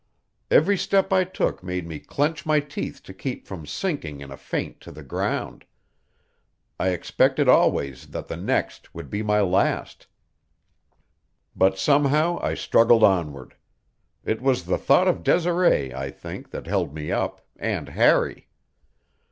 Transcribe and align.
Every 0.49 0.79
step 0.79 1.13
I 1.13 1.23
took 1.23 1.61
made 1.61 1.85
me 1.85 1.99
clench 1.99 2.43
my 2.43 2.59
teeth 2.59 3.03
to 3.03 3.13
keep 3.13 3.45
from 3.45 3.67
sinking 3.67 4.19
in 4.19 4.31
a 4.31 4.35
faint 4.35 4.81
to 4.81 4.91
the 4.91 5.03
ground; 5.03 5.63
I 6.79 6.87
expected 6.87 7.47
always 7.47 8.07
that 8.07 8.27
the 8.27 8.35
next 8.35 8.95
would 8.95 9.11
be 9.11 9.21
my 9.21 9.41
last 9.41 10.07
but 11.55 11.77
somehow 11.77 12.39
I 12.41 12.55
struggled 12.55 13.03
onward. 13.03 13.55
It 14.25 14.41
was 14.41 14.65
the 14.65 14.79
thought 14.79 15.07
of 15.07 15.21
Desiree, 15.21 15.93
I 15.93 16.09
think, 16.09 16.49
that 16.49 16.65
held 16.65 16.95
me 16.95 17.11
up, 17.11 17.45
and 17.59 17.89
Harry. 17.89 18.47